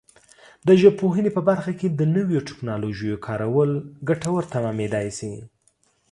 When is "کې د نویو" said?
1.79-2.39